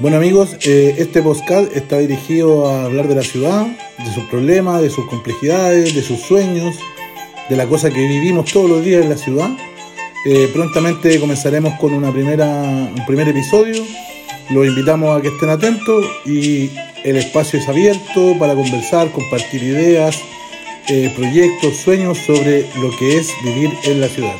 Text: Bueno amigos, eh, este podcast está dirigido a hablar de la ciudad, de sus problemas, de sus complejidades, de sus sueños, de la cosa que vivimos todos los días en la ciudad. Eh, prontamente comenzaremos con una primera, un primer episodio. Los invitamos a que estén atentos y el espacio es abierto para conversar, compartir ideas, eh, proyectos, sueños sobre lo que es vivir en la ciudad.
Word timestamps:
Bueno 0.00 0.16
amigos, 0.16 0.56
eh, 0.62 0.94
este 0.96 1.20
podcast 1.20 1.76
está 1.76 1.98
dirigido 1.98 2.70
a 2.70 2.84
hablar 2.86 3.06
de 3.06 3.16
la 3.16 3.22
ciudad, 3.22 3.66
de 3.98 4.14
sus 4.14 4.24
problemas, 4.30 4.80
de 4.80 4.88
sus 4.88 5.06
complejidades, 5.06 5.94
de 5.94 6.00
sus 6.00 6.20
sueños, 6.20 6.74
de 7.50 7.56
la 7.56 7.66
cosa 7.66 7.90
que 7.90 8.08
vivimos 8.08 8.50
todos 8.50 8.70
los 8.70 8.82
días 8.82 9.02
en 9.02 9.10
la 9.10 9.18
ciudad. 9.18 9.50
Eh, 10.24 10.48
prontamente 10.54 11.20
comenzaremos 11.20 11.74
con 11.78 11.92
una 11.92 12.10
primera, 12.10 12.46
un 12.48 13.04
primer 13.06 13.28
episodio. 13.28 13.84
Los 14.48 14.66
invitamos 14.66 15.18
a 15.18 15.20
que 15.20 15.28
estén 15.28 15.50
atentos 15.50 16.06
y 16.24 16.70
el 17.04 17.16
espacio 17.16 17.58
es 17.58 17.68
abierto 17.68 18.38
para 18.38 18.54
conversar, 18.54 19.12
compartir 19.12 19.62
ideas, 19.62 20.18
eh, 20.88 21.12
proyectos, 21.14 21.76
sueños 21.76 22.16
sobre 22.16 22.62
lo 22.80 22.90
que 22.98 23.18
es 23.18 23.30
vivir 23.44 23.70
en 23.84 24.00
la 24.00 24.08
ciudad. 24.08 24.36